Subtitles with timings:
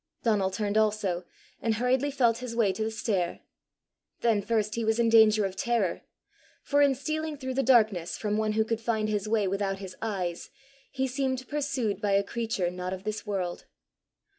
[0.23, 1.25] Donal turned also,
[1.61, 3.41] and hurriedly felt his way to the stair.
[4.21, 6.01] Then first he was in danger of terror;
[6.63, 9.95] for in stealing through the darkness from one who could find his way without his
[10.01, 10.49] eyes,
[10.91, 13.65] he seemed pursued by a creature not of this world.